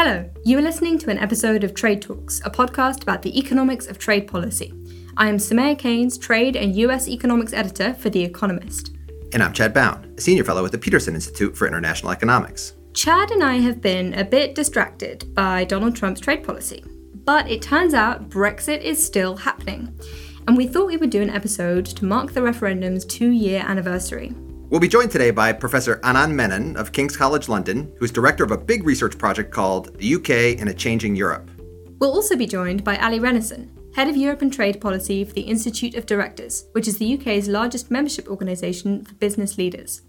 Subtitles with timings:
[0.00, 3.88] Hello, you are listening to an episode of Trade Talks, a podcast about the economics
[3.88, 4.72] of trade policy.
[5.16, 8.92] I am Soumaya Keynes, Trade and US Economics Editor for The Economist.
[9.32, 12.74] And I'm Chad Bown, a senior fellow at the Peterson Institute for International Economics.
[12.94, 16.84] Chad and I have been a bit distracted by Donald Trump's trade policy,
[17.24, 19.98] but it turns out Brexit is still happening.
[20.46, 24.32] And we thought we would do an episode to mark the referendum's two year anniversary.
[24.70, 28.50] We'll be joined today by Professor Anand Menon of King's College London, who's director of
[28.50, 31.50] a big research project called The UK in a Changing Europe.
[31.98, 35.40] We'll also be joined by Ali Renison, head of Europe and Trade Policy for the
[35.40, 40.02] Institute of Directors, which is the UK's largest membership organisation for business leaders.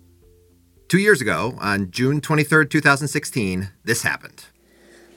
[0.89, 4.43] Two years ago, on June 23, 2016, this happened.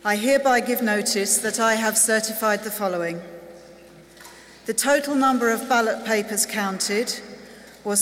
[0.04, 3.20] I hereby give notice that I have certified the following.
[4.66, 7.20] The total number of ballot papers counted
[7.84, 8.00] was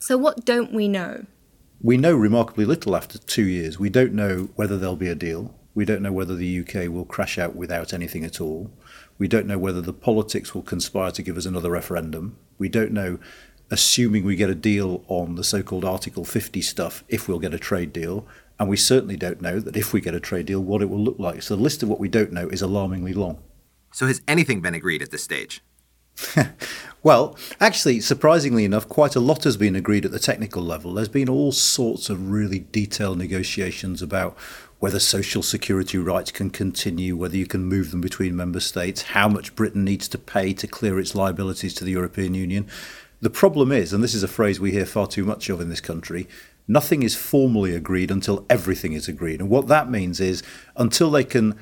[0.00, 1.26] So, what don't we know?
[1.82, 3.78] We know remarkably little after two years.
[3.78, 5.54] We don't know whether there'll be a deal.
[5.76, 8.70] We don't know whether the UK will crash out without anything at all.
[9.18, 12.38] We don't know whether the politics will conspire to give us another referendum.
[12.56, 13.18] We don't know,
[13.70, 17.52] assuming we get a deal on the so called Article 50 stuff, if we'll get
[17.52, 18.26] a trade deal.
[18.58, 20.98] And we certainly don't know that if we get a trade deal, what it will
[20.98, 21.42] look like.
[21.42, 23.42] So the list of what we don't know is alarmingly long.
[23.92, 25.62] So has anything been agreed at this stage?
[27.02, 30.94] well, actually, surprisingly enough, quite a lot has been agreed at the technical level.
[30.94, 34.36] There's been all sorts of really detailed negotiations about
[34.78, 39.28] whether social security rights can continue, whether you can move them between member states, how
[39.28, 42.66] much Britain needs to pay to clear its liabilities to the European Union.
[43.20, 45.70] The problem is, and this is a phrase we hear far too much of in
[45.70, 46.28] this country,
[46.68, 49.40] nothing is formally agreed until everything is agreed.
[49.40, 50.42] And what that means is
[50.76, 51.58] until they can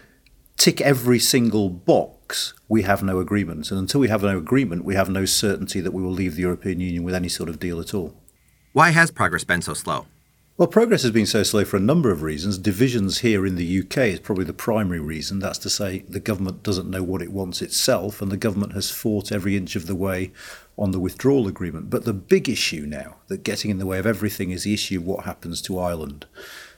[0.56, 3.70] tick every single box, we have no agreement.
[3.70, 6.42] And until we have no agreement, we have no certainty that we will leave the
[6.42, 8.14] European Union with any sort of deal at all.
[8.72, 10.06] Why has progress been so slow?
[10.56, 12.59] Well, progress has been so slow for a number of reasons.
[12.59, 15.41] Divisions here in the UK is probably the primary reason.
[15.41, 18.88] That's to say, the government doesn't know what it wants itself, and the government has
[18.88, 20.31] fought every inch of the way
[20.78, 21.91] on the withdrawal agreement.
[21.91, 25.00] But the big issue now, that getting in the way of everything, is the issue
[25.00, 26.25] of what happens to Ireland.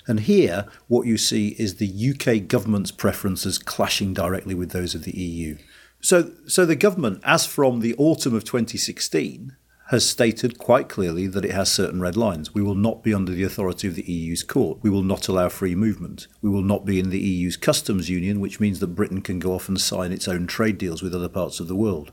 [0.06, 5.04] And here, what you see is the UK government's preferences clashing directly with those of
[5.04, 5.58] the EU.
[6.00, 9.54] So, so the government, as from the autumn of 2016,
[9.90, 12.52] has stated quite clearly that it has certain red lines.
[12.52, 14.78] We will not be under the authority of the EU's court.
[14.82, 16.26] We will not allow free movement.
[16.42, 19.52] We will not be in the EU's customs union, which means that Britain can go
[19.52, 22.10] off and sign its own trade deals with other parts of the world.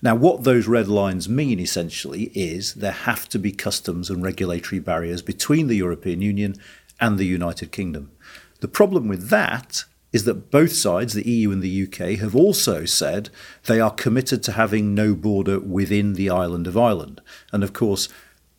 [0.00, 4.78] Now, what those red lines mean essentially is there have to be customs and regulatory
[4.78, 6.54] barriers between the European Union
[7.00, 8.12] and the United Kingdom.
[8.60, 12.84] The problem with that is that both sides, the EU and the UK, have also
[12.84, 13.30] said
[13.66, 17.20] they are committed to having no border within the island of Ireland.
[17.52, 18.08] And of course,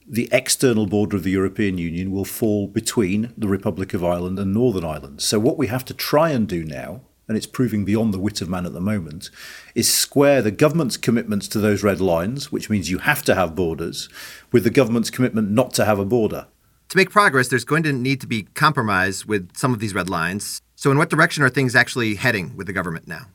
[0.08, 4.54] the external border of the European Union will fall between the Republic of Ireland and
[4.54, 5.22] Northern Ireland.
[5.22, 8.42] So, what we have to try and do now, and it's proving beyond the wit
[8.42, 9.30] of man at the moment,
[9.76, 13.56] is square the government's commitments to those red lines, which means you have to have
[13.56, 14.10] borders,
[14.52, 16.48] with the government's commitment not to have a border.
[16.90, 20.10] To make progress, there's going to need to be compromise with some of these red
[20.10, 20.62] lines.
[20.82, 23.28] So, in what direction are things actually heading with the government now?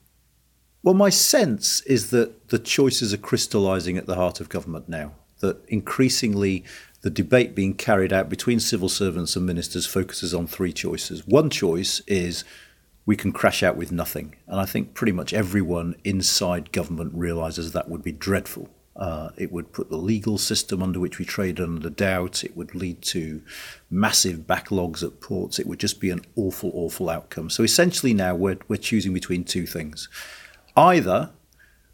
[0.83, 5.13] Well, my sense is that the choices are crystallizing at the heart of government now,
[5.39, 6.65] that increasingly
[7.03, 11.25] the debate being carried out between civil servants and ministers focuses on three choices.
[11.25, 12.43] One choice is
[13.05, 14.35] we can crash out with nothing.
[14.45, 18.67] And I think pretty much everyone inside government realizes that would be dreadful.
[18.97, 22.43] Uh, it would put the legal system under which we trade under doubt.
[22.43, 23.41] It would lead to
[23.91, 25.59] massive backlogs at ports.
[25.59, 27.51] It would just be an awful, awful outcome.
[27.51, 30.09] So essentially, now we're, we're choosing between two things.
[30.75, 31.29] Either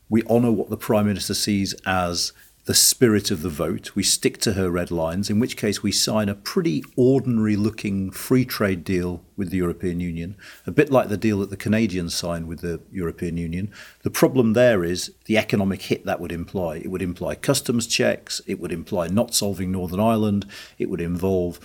[0.09, 2.31] we honour what the Prime Minister sees as
[2.65, 3.93] the spirit of the vote.
[3.93, 8.09] We stick to her red lines, in which case we sign a pretty ordinary looking
[8.09, 12.15] free trade deal with the European Union, a bit like the deal that the Canadians
[12.15, 13.69] signed with the European Union.
[14.03, 16.77] The problem there is the economic hit that would imply.
[16.77, 20.45] It would imply customs checks, it would imply not solving Northern Ireland,
[20.77, 21.59] it would involve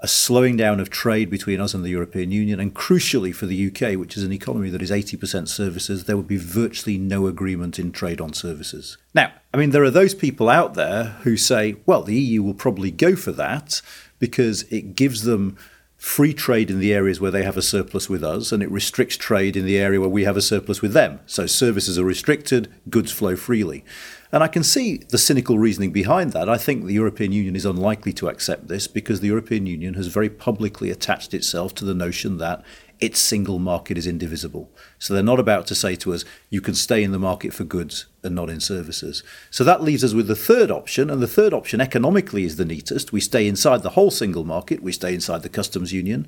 [0.00, 3.66] a slowing down of trade between us and the European Union, and crucially for the
[3.66, 7.78] UK, which is an economy that is 80% services, there would be virtually no agreement
[7.78, 8.96] in trade on services.
[9.12, 12.54] Now, I mean, there are those people out there who say, well, the EU will
[12.54, 13.82] probably go for that
[14.18, 15.56] because it gives them
[15.96, 19.16] free trade in the areas where they have a surplus with us, and it restricts
[19.16, 21.18] trade in the area where we have a surplus with them.
[21.26, 23.84] So services are restricted, goods flow freely.
[24.30, 26.48] And I can see the cynical reasoning behind that.
[26.48, 30.08] I think the European Union is unlikely to accept this because the European Union has
[30.08, 32.62] very publicly attached itself to the notion that
[33.00, 34.70] its single market is indivisible.
[34.98, 37.64] So they're not about to say to us, you can stay in the market for
[37.64, 39.22] goods and not in services.
[39.50, 42.64] So that leaves us with the third option, and the third option economically is the
[42.64, 43.12] neatest.
[43.12, 46.26] We stay inside the whole single market, we stay inside the customs union,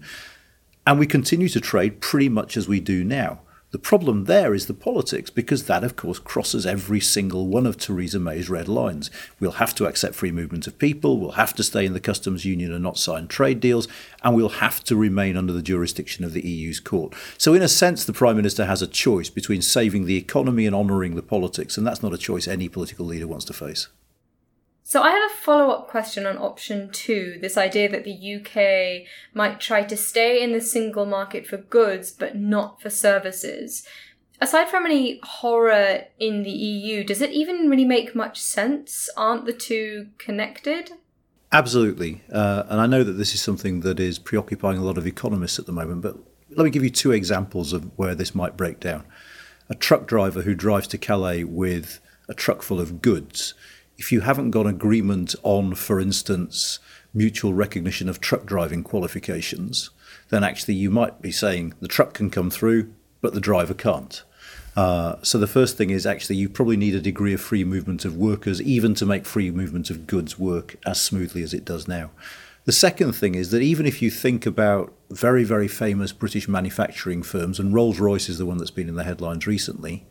[0.87, 3.41] and we continue to trade pretty much as we do now.
[3.73, 7.77] The problem there is the politics, because that, of course, crosses every single one of
[7.77, 9.13] Theresa May's red lines.
[9.39, 12.45] We'll have to accept free movement of people, we'll have to stay in the customs
[12.45, 13.87] union and not sign trade deals,
[14.25, 17.15] and we'll have to remain under the jurisdiction of the EU's court.
[17.39, 20.75] So, in a sense, the Prime Minister has a choice between saving the economy and
[20.75, 23.87] honouring the politics, and that's not a choice any political leader wants to face.
[24.91, 29.07] So I have a follow up question on option two this idea that the UK
[29.33, 33.87] might try to stay in the single market for goods but not for services.
[34.41, 39.09] Aside from any horror in the EU, does it even really make much sense?
[39.17, 40.91] Aren't the two connected?
[41.53, 42.23] Absolutely.
[42.33, 45.61] Uh, and I know that this is something that is preoccupying a lot of economists
[45.61, 46.17] at the moment, but
[46.57, 49.05] let me give you two examples of where this might break down.
[49.69, 53.55] A truck driver who drives to Calais with a truck full of goods
[54.01, 56.79] if you haven't got agreement on, for instance,
[57.13, 59.91] mutual recognition of truck driving qualifications,
[60.31, 64.23] then actually you might be saying the truck can come through, but the driver can't.
[64.75, 68.07] Uh, so the first thing is actually you probably need a degree of free movement
[68.07, 71.87] of workers, even to make free movement of goods work as smoothly as it does
[71.87, 72.11] now.
[72.65, 77.23] The second thing is that even if you think about very, very famous British manufacturing
[77.23, 80.07] firms, and Rolls Royce is the one that's been in the headlines recently,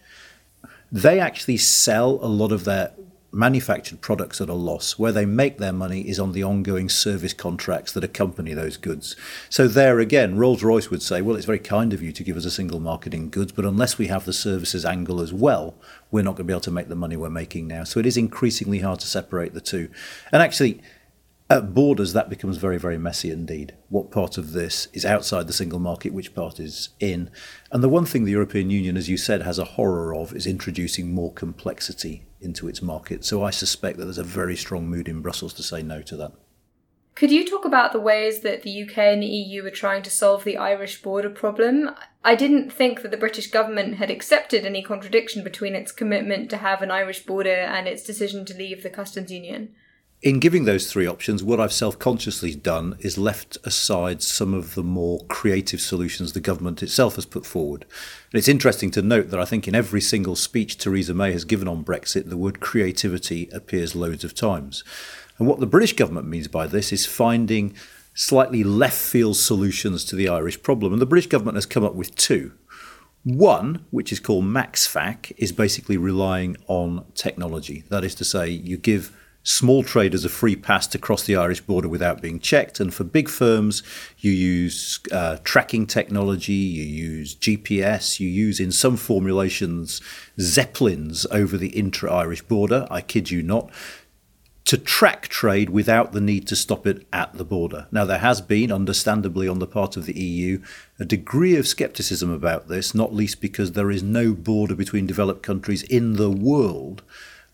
[0.92, 2.92] they actually sell a lot of their
[3.32, 4.98] manufactured products at a loss.
[4.98, 9.16] Where they make their money is on the ongoing service contracts that accompany those goods.
[9.50, 12.38] So, there again, Rolls Royce would say, well, it's very kind of you to give
[12.38, 15.76] us a single market in goods, but unless we have the services angle as well,
[16.12, 17.84] we're not going to be able to make the money we're making now.
[17.84, 19.90] So, it is increasingly hard to separate the two.
[20.32, 20.82] And actually,
[21.50, 23.76] at borders, that becomes very, very messy indeed.
[23.90, 27.32] What part of this is outside the single market, which part is in?
[27.72, 30.46] And the one thing the European Union, as you said, has a horror of is
[30.46, 33.26] introducing more complexity into its market.
[33.26, 36.16] So I suspect that there's a very strong mood in Brussels to say no to
[36.18, 36.34] that.
[37.16, 40.10] Could you talk about the ways that the UK and the EU are trying to
[40.12, 41.90] solve the Irish border problem?
[42.24, 46.58] I didn't think that the British government had accepted any contradiction between its commitment to
[46.58, 49.74] have an Irish border and its decision to leave the customs union
[50.22, 54.76] in giving those three options, what I've self consciously done is left aside some of
[54.76, 57.84] the more creative solutions the government itself has put forward.
[58.32, 61.46] And it's interesting to note that I think in every single speech Theresa May has
[61.46, 64.84] given on Brexit, the word creativity appears loads of times.
[65.38, 67.74] And what the British government means by this is finding
[68.14, 70.92] slightly left field solutions to the Irish problem.
[70.92, 72.52] And the British government has come up with two.
[73.24, 77.86] One, which is called MaxFAC, is basically relying on technology.
[77.90, 81.62] That is to say, you give small traders a free pass to cross the Irish
[81.62, 82.80] border without being checked.
[82.80, 83.84] And for big firms,
[84.18, 90.02] you use uh, tracking technology, you use GPS, you use in some formulations
[90.40, 92.88] zeppelins over the intra Irish border.
[92.92, 93.72] I kid you not.
[94.66, 97.88] To track trade without the need to stop it at the border.
[97.92, 100.62] Now, there has been, understandably, on the part of the EU,
[101.00, 105.42] a degree of scepticism about this, not least because there is no border between developed
[105.42, 107.02] countries in the world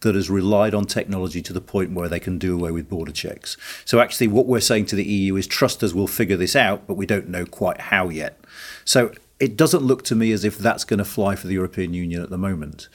[0.05, 3.11] that has relied on technology to the point where they can do away with border
[3.11, 3.57] checks.
[3.83, 6.85] So, actually, what we're saying to the EU is trust us, we'll figure this out,
[6.85, 8.39] but we don't know quite how yet.
[8.85, 11.93] So, it doesn't look to me as if that's going to fly for the European
[11.93, 12.87] Union at the moment.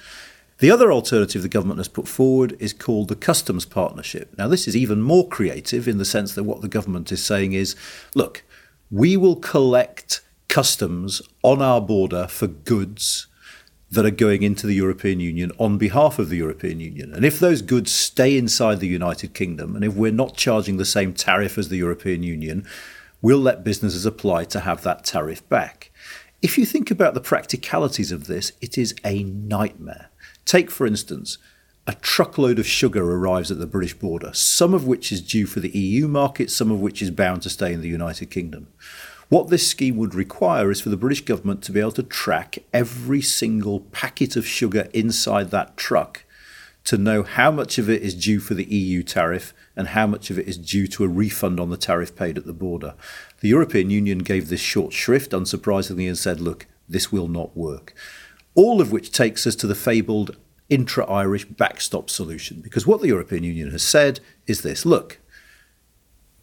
[0.59, 4.33] The other alternative the government has put forward is called the customs partnership.
[4.39, 7.55] Now, this is even more creative in the sense that what the government is saying
[7.55, 7.75] is
[8.15, 8.45] look,
[8.91, 13.27] we will collect customs on our border for goods
[13.91, 17.13] that are going into the European Union on behalf of the European Union.
[17.13, 20.85] And if those goods stay inside the United Kingdom, and if we're not charging the
[20.85, 22.65] same tariff as the European Union,
[23.21, 25.91] we'll let businesses apply to have that tariff back.
[26.41, 30.11] If you think about the practicalities of this, it is a nightmare.
[30.45, 31.39] Take, for instance,
[31.87, 35.61] a truckload of sugar arrives at the British border, some of which is due for
[35.61, 38.69] the EU market, some of which is bound to stay in the United Kingdom.
[39.31, 42.59] What this scheme would require is for the British government to be able to track
[42.73, 46.25] every single packet of sugar inside that truck
[46.83, 50.31] to know how much of it is due for the EU tariff and how much
[50.31, 52.95] of it is due to a refund on the tariff paid at the border.
[53.39, 57.95] The European Union gave this short shrift, unsurprisingly, and said, look, this will not work.
[58.57, 62.63] All of which takes us to the fabled intra Irish backstop solution.
[62.63, 64.19] Because what the European Union has said
[64.49, 65.20] is this look,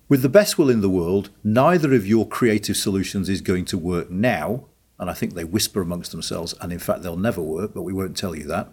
[0.10, 3.78] with the best will in the world, neither of your creative solutions is going to
[3.78, 4.66] work now.
[5.00, 7.94] And I think they whisper amongst themselves, and in fact, they'll never work, but we
[7.94, 8.70] won't tell you that.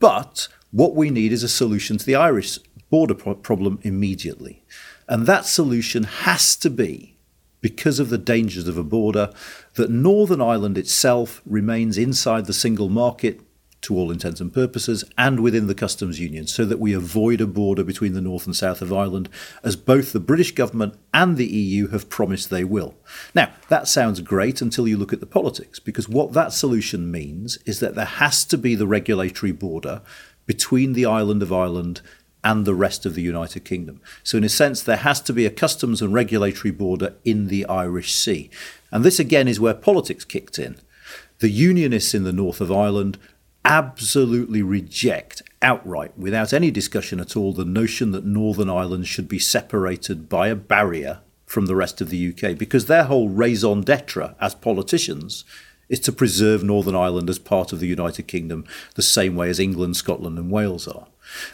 [0.00, 2.58] But what we need is a solution to the Irish
[2.90, 4.64] border pro- problem immediately.
[5.08, 7.16] And that solution has to be,
[7.60, 9.32] because of the dangers of a border,
[9.74, 13.40] that Northern Ireland itself remains inside the single market
[13.86, 17.46] to all intents and purposes, and within the customs union, so that we avoid a
[17.46, 19.28] border between the north and south of Ireland,
[19.62, 22.94] as both the British government and the EU have promised they will.
[23.34, 27.58] Now, that sounds great until you look at the politics, because what that solution means
[27.64, 30.02] is that there has to be the regulatory border
[30.46, 32.00] between the island of Ireland
[32.42, 34.00] and the rest of the United Kingdom.
[34.22, 37.66] So, in a sense, there has to be a customs and regulatory border in the
[37.66, 38.50] Irish Sea.
[38.90, 40.76] And this again is where politics kicked in.
[41.38, 43.18] The Unionists in the north of Ireland
[43.66, 49.40] absolutely reject outright, without any discussion at all, the notion that Northern Ireland should be
[49.40, 54.36] separated by a barrier from the rest of the UK, because their whole raison d'etre
[54.40, 55.44] as politicians
[55.88, 59.60] is to preserve Northern Ireland as part of the United Kingdom, the same way as
[59.60, 61.06] England, Scotland, and Wales are.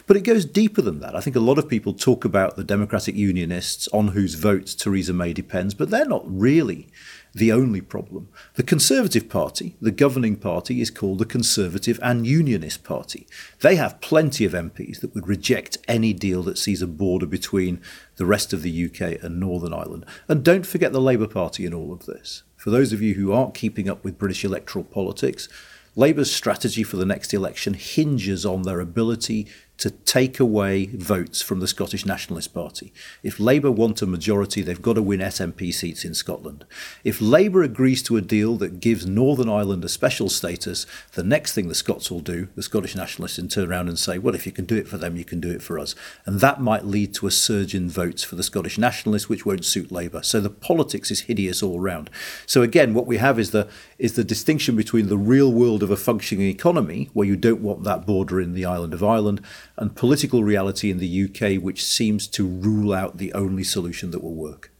[0.05, 1.15] But it goes deeper than that.
[1.15, 5.13] I think a lot of people talk about the Democratic Unionists on whose votes Theresa
[5.13, 6.89] May depends, but they're not really
[7.33, 8.29] the only problem.
[8.55, 13.27] The Conservative Party, the governing party, is called the Conservative and Unionist Party.
[13.61, 17.81] They have plenty of MPs that would reject any deal that sees a border between
[18.17, 20.05] the rest of the UK and Northern Ireland.
[20.27, 22.43] And don't forget the Labour Party in all of this.
[22.55, 25.49] For those of you who aren't keeping up with British electoral politics,
[25.95, 29.47] Labour's strategy for the next election hinges on their ability
[29.83, 32.93] to take away votes from the Scottish Nationalist Party.
[33.21, 36.63] If Labour want a majority, they've got to win SNP seats in Scotland.
[37.03, 40.85] If Labour agrees to a deal that gives Northern Ireland a special status,
[41.15, 44.17] the next thing the Scots will do, the Scottish Nationalists, and turn around and say,
[44.17, 45.95] well, if you can do it for them, you can do it for us.
[46.25, 49.65] And that might lead to a surge in votes for the Scottish Nationalists, which won't
[49.65, 50.23] suit Labour.
[50.23, 52.09] So the politics is hideous all round.
[52.45, 53.67] So again, what we have is the
[53.99, 57.83] is the distinction between the real world of a functioning economy, where you don't want
[57.83, 59.41] that border in the island of Ireland,
[59.77, 64.23] and political reality in the UK, which seems to rule out the only solution that
[64.23, 64.71] will work.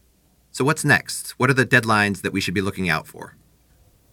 [0.52, 1.32] So, what's next?
[1.40, 3.36] What are the deadlines that we should be looking out for?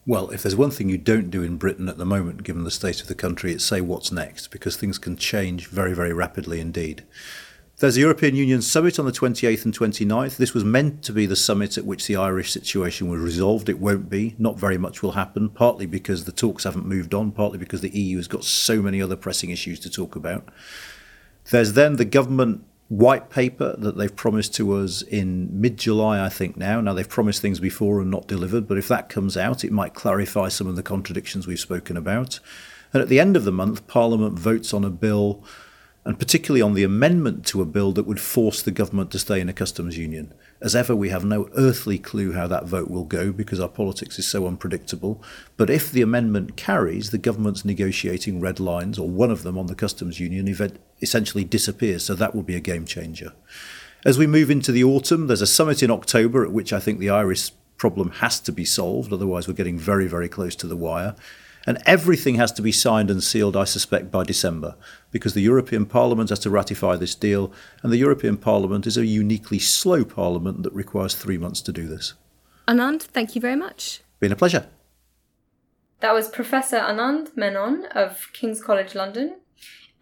[0.07, 2.71] Well, if there's one thing you don't do in Britain at the moment, given the
[2.71, 6.59] state of the country, it's say what's next, because things can change very, very rapidly
[6.59, 7.05] indeed.
[7.81, 10.37] There's a European Union summit on the 28th and 29th.
[10.37, 13.71] This was meant to be the summit at which the Irish situation was resolved.
[13.71, 14.35] It won't be.
[14.39, 17.99] Not very much will happen, partly because the talks haven't moved on, partly because the
[17.99, 20.47] EU has got so many other pressing issues to talk about.
[21.51, 26.29] There's then the government white paper that they've promised to us in mid July, I
[26.29, 26.83] think now.
[26.83, 29.95] Now, they've promised things before and not delivered, but if that comes out, it might
[29.95, 32.41] clarify some of the contradictions we've spoken about.
[32.93, 35.43] And at the end of the month, Parliament votes on a bill
[36.05, 39.41] and particularly on the amendment to a bill that would force the government to stay
[39.41, 40.33] in a customs union.
[40.63, 44.19] As ever, we have no earthly clue how that vote will go because our politics
[44.19, 45.23] is so unpredictable.
[45.57, 49.67] But if the amendment carries, the government's negotiating red lines, or one of them on
[49.67, 52.05] the customs union, event essentially disappears.
[52.05, 53.33] So that will be a game changer.
[54.05, 56.99] As we move into the autumn, there's a summit in October at which I think
[56.99, 59.13] the Irish problem has to be solved.
[59.13, 61.15] Otherwise, we're getting very, very close to the wire.
[61.67, 64.77] And everything has to be signed and sealed, I suspect, by December,
[65.11, 67.53] because the European Parliament has to ratify this deal,
[67.83, 71.87] and the European Parliament is a uniquely slow parliament that requires three months to do
[71.87, 72.15] this.
[72.67, 74.01] Anand, thank you very much.
[74.21, 74.67] Been a pleasure.
[76.01, 79.37] That was Professor Anand Menon of King's College London.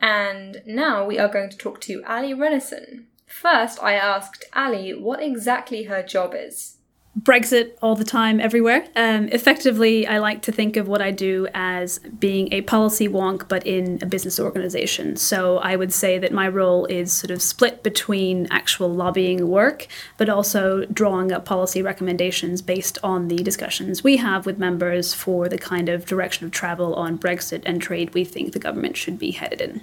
[0.01, 3.07] And now we are going to talk to Ali Renison.
[3.27, 6.78] First, I asked Ali what exactly her job is.
[7.19, 8.87] Brexit all the time, everywhere.
[8.95, 13.49] Um, effectively, I like to think of what I do as being a policy wonk,
[13.49, 15.17] but in a business organization.
[15.17, 19.89] So I would say that my role is sort of split between actual lobbying work,
[20.17, 25.49] but also drawing up policy recommendations based on the discussions we have with members for
[25.49, 29.19] the kind of direction of travel on Brexit and trade we think the government should
[29.19, 29.81] be headed in.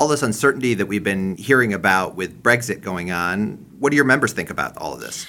[0.00, 4.04] All this uncertainty that we've been hearing about with Brexit going on, what do your
[4.04, 5.26] members think about all of this?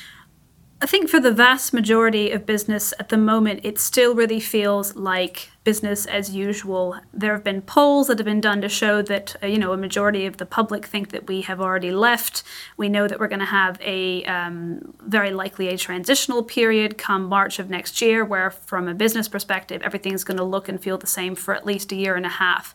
[0.80, 4.96] I think for the vast majority of business at the moment, it still really feels
[4.96, 6.96] like business as usual.
[7.14, 9.78] There have been polls that have been done to show that uh, you know a
[9.78, 12.42] majority of the public think that we have already left.
[12.78, 17.26] We know that we're going to have a um, very likely a transitional period come
[17.26, 20.98] March of next year, where from a business perspective, everything's going to look and feel
[20.98, 22.74] the same for at least a year and a half.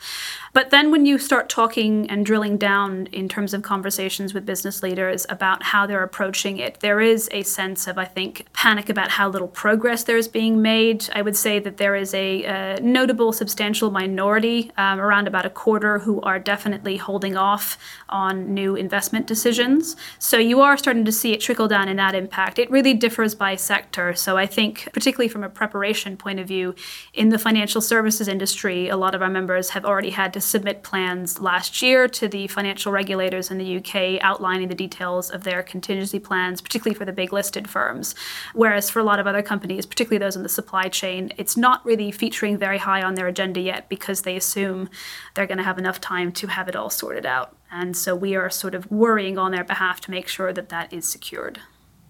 [0.52, 4.82] But then when you start talking and drilling down in terms of conversations with business
[4.82, 9.12] leaders about how they're approaching it, there is a sense of I think panic about
[9.12, 11.08] how little progress there is being made.
[11.14, 15.50] I would say that there is a uh, notable substantial minority, um, around about a
[15.50, 19.96] quarter, who are definitely holding off on new investment decisions.
[20.18, 22.58] So you are starting to see it trickle down in that impact.
[22.58, 24.14] It really differs by sector.
[24.14, 26.74] So I think, particularly from a preparation point of view,
[27.14, 30.82] in the financial services industry, a lot of our members have already had to submit
[30.82, 35.62] plans last year to the financial regulators in the UK outlining the details of their
[35.62, 38.14] contingency plans, particularly for the big listed firms.
[38.54, 41.84] Whereas for a lot of other companies, particularly those in the supply chain, it's not
[41.84, 44.88] really featuring very high on their agenda yet because they assume
[45.34, 47.54] they're going to have enough time to have it all sorted out.
[47.70, 50.90] And so we are sort of worrying on their behalf to make sure that that
[50.90, 51.60] is secured.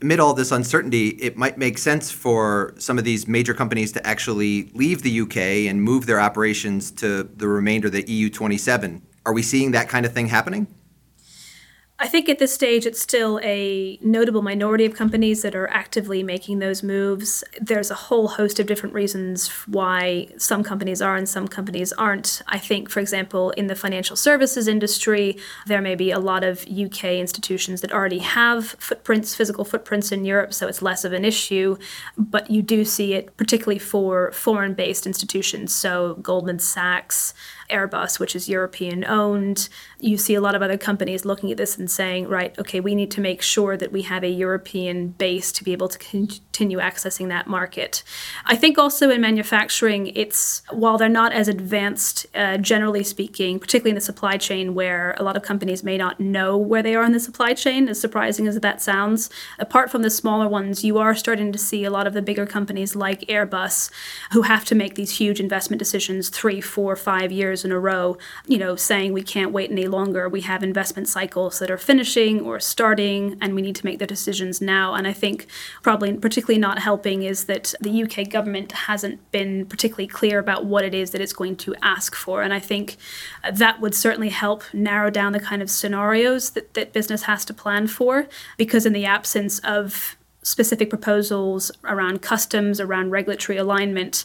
[0.03, 4.07] Amid all this uncertainty, it might make sense for some of these major companies to
[4.07, 5.37] actually leave the UK
[5.69, 9.03] and move their operations to the remainder of the EU 27.
[9.27, 10.69] Are we seeing that kind of thing happening?
[12.03, 16.25] I think at this stage, it's still a notable minority of companies that are actively
[16.25, 17.45] making those moves.
[17.61, 22.43] There's a whole host of different reasons why some companies are and some companies aren't.
[22.49, 26.67] I think, for example, in the financial services industry, there may be a lot of
[26.69, 31.25] UK institutions that already have footprints, physical footprints in Europe, so it's less of an
[31.25, 31.77] issue.
[32.19, 37.33] But you do see it particularly for foreign based institutions, so Goldman Sachs.
[37.73, 39.69] Airbus, which is European owned.
[39.99, 42.95] You see a lot of other companies looking at this and saying, right, okay, we
[42.95, 46.79] need to make sure that we have a European base to be able to continue
[46.79, 48.03] accessing that market.
[48.45, 53.91] I think also in manufacturing, it's while they're not as advanced, uh, generally speaking, particularly
[53.91, 57.05] in the supply chain, where a lot of companies may not know where they are
[57.05, 59.31] in the supply chain, as surprising as that sounds.
[59.59, 62.47] Apart from the smaller ones, you are starting to see a lot of the bigger
[62.47, 63.91] companies like Airbus
[64.33, 68.17] who have to make these huge investment decisions three, four, five years in a row,
[68.47, 70.29] you know, saying we can't wait any longer.
[70.29, 74.07] We have investment cycles that are finishing or starting, and we need to make the
[74.07, 74.95] decisions now.
[74.95, 75.47] And I think
[75.83, 80.85] probably particularly not helping is that the UK government hasn't been particularly clear about what
[80.85, 82.43] it is that it's going to ask for.
[82.43, 82.97] And I think
[83.45, 87.45] uh, that would certainly help narrow down the kind of scenarios that, that business has
[87.47, 94.25] to plan for, because in the absence of specific proposals around customs, around regulatory alignment,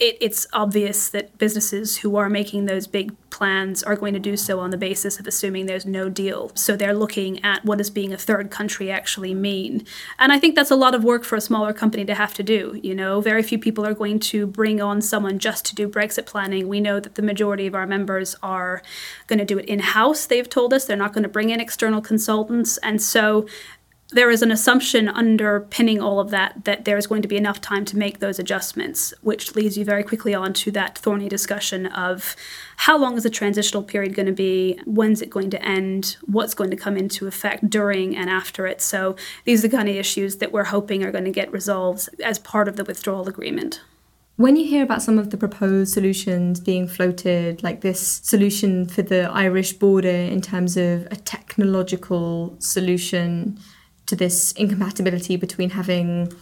[0.00, 4.36] it, it's obvious that businesses who are making those big plans are going to do
[4.36, 6.50] so on the basis of assuming there's no deal.
[6.54, 9.86] So they're looking at what does being a third country actually mean.
[10.18, 12.42] And I think that's a lot of work for a smaller company to have to
[12.42, 12.78] do.
[12.82, 16.26] You know, very few people are going to bring on someone just to do Brexit
[16.26, 16.66] planning.
[16.66, 18.82] We know that the majority of our members are
[19.28, 20.84] going to do it in house, they've told us.
[20.84, 22.78] They're not going to bring in external consultants.
[22.78, 23.46] And so
[24.14, 27.60] there is an assumption underpinning all of that that there is going to be enough
[27.60, 31.86] time to make those adjustments, which leads you very quickly on to that thorny discussion
[31.86, 32.36] of
[32.76, 36.54] how long is the transitional period going to be, when's it going to end, what's
[36.54, 38.80] going to come into effect during and after it.
[38.80, 42.08] So these are the kind of issues that we're hoping are going to get resolved
[42.22, 43.80] as part of the withdrawal agreement.
[44.36, 49.02] When you hear about some of the proposed solutions being floated, like this solution for
[49.02, 53.60] the Irish border in terms of a technological solution,
[54.06, 56.32] to this incompatibility between having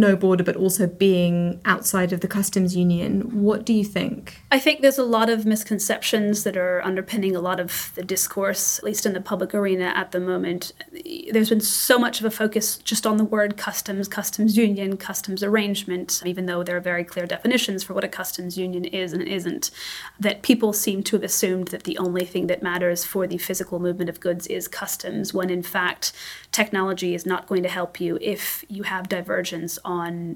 [0.00, 3.42] no border but also being outside of the customs union.
[3.42, 4.40] What do you think?
[4.50, 8.78] I think there's a lot of misconceptions that are underpinning a lot of the discourse,
[8.78, 10.72] at least in the public arena at the moment.
[11.30, 15.42] There's been so much of a focus just on the word customs, customs union, customs
[15.42, 19.22] arrangement, even though there are very clear definitions for what a customs union is and
[19.22, 19.70] isn't,
[20.18, 23.78] that people seem to have assumed that the only thing that matters for the physical
[23.78, 26.12] movement of goods is customs, when in fact
[26.50, 29.78] technology is not going to help you if you have divergence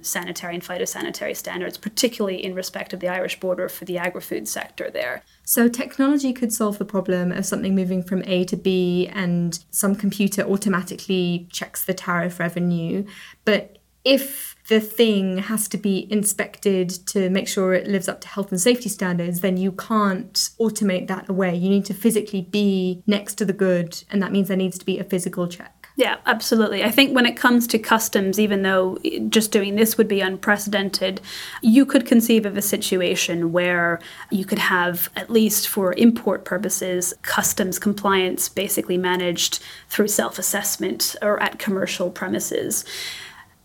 [0.03, 4.49] sanitary and phytosanitary standards, particularly in respect of the Irish border for the agri food
[4.49, 5.23] sector there.
[5.45, 9.95] So, technology could solve the problem of something moving from A to B, and some
[9.95, 13.05] computer automatically checks the tariff revenue.
[13.45, 18.29] But if the thing has to be inspected to make sure it lives up to
[18.29, 21.55] health and safety standards, then you can't automate that away.
[21.55, 24.87] You need to physically be next to the good, and that means there needs to
[24.87, 25.74] be a physical check.
[25.97, 26.83] Yeah, absolutely.
[26.83, 31.21] I think when it comes to customs, even though just doing this would be unprecedented,
[31.63, 37.15] you could conceive of a situation where you could have, at least for import purposes,
[37.23, 42.85] customs compliance basically managed through self assessment or at commercial premises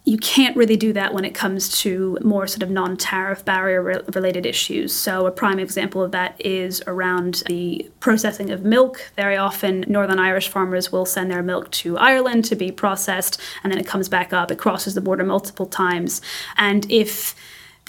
[0.10, 3.84] you can't really do that when it comes to more sort of non tariff barrier
[3.84, 4.92] re- related issues.
[4.92, 9.12] So, a prime example of that is around the processing of milk.
[9.16, 13.72] Very often, Northern Irish farmers will send their milk to Ireland to be processed, and
[13.72, 14.50] then it comes back up.
[14.50, 16.24] It crosses the border multiple times.
[16.58, 17.36] And if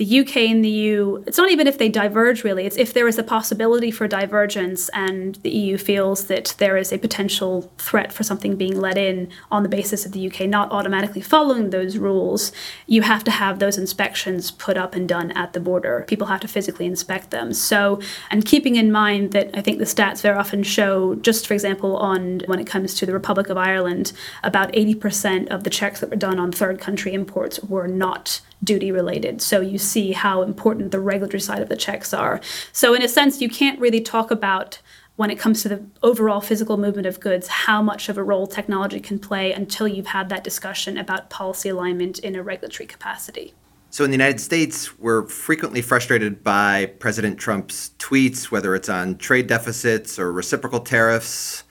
[0.00, 3.06] the UK and the EU, it's not even if they diverge really, it's if there
[3.06, 8.10] is a possibility for divergence and the EU feels that there is a potential threat
[8.10, 11.98] for something being let in on the basis of the UK not automatically following those
[11.98, 12.50] rules,
[12.86, 16.06] you have to have those inspections put up and done at the border.
[16.08, 17.52] People have to physically inspect them.
[17.52, 21.52] So, and keeping in mind that I think the stats very often show, just for
[21.52, 26.00] example, on when it comes to the Republic of Ireland, about 80% of the checks
[26.00, 29.40] that were done on third country imports were not duty related.
[29.40, 32.40] So you see how important the regulatory side of the checks are.
[32.72, 34.80] So, in a sense, you can't really talk about
[35.16, 38.46] when it comes to the overall physical movement of goods, how much of a role
[38.46, 43.52] technology can play until you've had that discussion about policy alignment in a regulatory capacity.
[43.90, 49.18] So, in the United States, we're frequently frustrated by President Trump's tweets, whether it's on
[49.18, 51.64] trade deficits or reciprocal tariffs,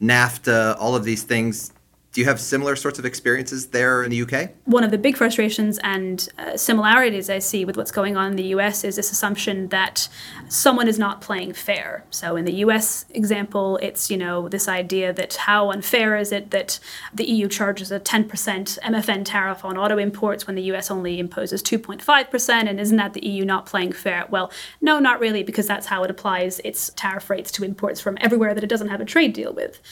[0.00, 1.72] NAFTA, all of these things.
[2.16, 4.52] Do you have similar sorts of experiences there in the UK?
[4.64, 8.36] One of the big frustrations and uh, similarities I see with what's going on in
[8.36, 10.08] the US is this assumption that
[10.48, 12.06] someone is not playing fair.
[12.08, 16.52] So in the US example, it's, you know, this idea that how unfair is it
[16.52, 16.80] that
[17.12, 21.62] the EU charges a 10% MFN tariff on auto imports when the US only imposes
[21.62, 24.24] 2.5% and isn't that the EU not playing fair?
[24.30, 24.50] Well,
[24.80, 28.54] no, not really because that's how it applies its tariff rates to imports from everywhere
[28.54, 29.82] that it doesn't have a trade deal with.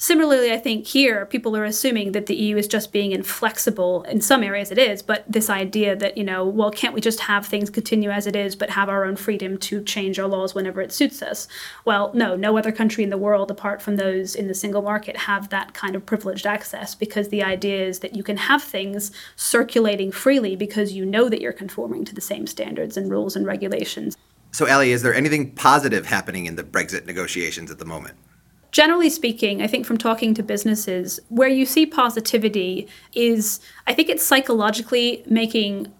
[0.00, 4.04] Similarly, I think here people are assuming that the EU is just being inflexible.
[4.04, 7.18] In some areas it is, but this idea that, you know, well, can't we just
[7.18, 10.54] have things continue as it is, but have our own freedom to change our laws
[10.54, 11.48] whenever it suits us?
[11.84, 15.16] Well, no, no other country in the world, apart from those in the single market,
[15.16, 19.10] have that kind of privileged access because the idea is that you can have things
[19.34, 23.46] circulating freely because you know that you're conforming to the same standards and rules and
[23.46, 24.16] regulations.
[24.52, 28.16] So, Ali, is there anything positive happening in the Brexit negotiations at the moment?
[28.70, 34.08] Generally speaking, I think from talking to businesses, where you see positivity is I think
[34.08, 35.92] it's psychologically making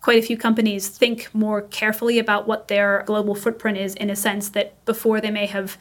[0.00, 4.16] quite a few companies think more carefully about what their global footprint is in a
[4.16, 5.76] sense that before they may have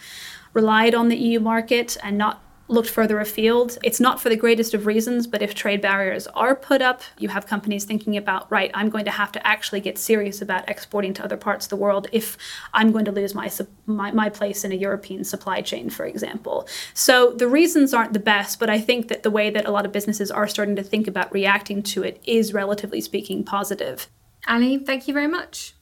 [0.53, 3.77] relied on the EU market and not looked further afield.
[3.83, 7.29] It's not for the greatest of reasons, but if trade barriers are put up, you
[7.29, 11.13] have companies thinking about, right, I'm going to have to actually get serious about exporting
[11.15, 12.37] to other parts of the world if
[12.73, 13.51] I'm going to lose my,
[13.85, 16.67] my, my place in a European supply chain, for example.
[16.93, 19.85] So the reasons aren't the best, but I think that the way that a lot
[19.85, 24.09] of businesses are starting to think about reacting to it is, relatively speaking, positive.
[24.47, 25.74] Ali, thank you very much.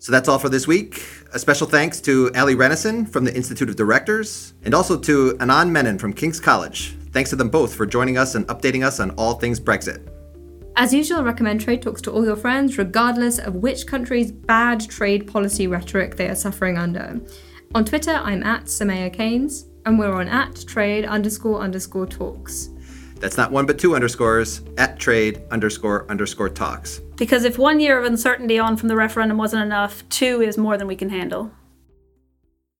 [0.00, 1.04] So that's all for this week.
[1.34, 5.70] A special thanks to Ali Renison from the Institute of Directors and also to Anand
[5.70, 6.96] Menon from King's College.
[7.12, 10.08] Thanks to them both for joining us and updating us on all things Brexit.
[10.76, 15.26] As usual, recommend Trade Talks to all your friends, regardless of which country's bad trade
[15.26, 17.20] policy rhetoric they are suffering under.
[17.74, 22.70] On Twitter, I'm at Soumaya Keynes, and we're on at trade underscore underscore talks.
[23.16, 27.00] That's not one but two underscores at trade underscore underscore talks.
[27.18, 30.78] Because if one year of uncertainty on from the referendum wasn't enough, two is more
[30.78, 31.50] than we can handle.